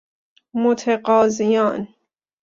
[0.53, 1.87] متقاضیان